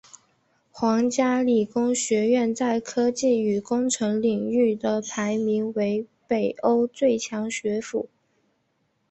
[0.71, 8.09] 皇家理工学院在科技与工程领域的排名为北欧最强学府。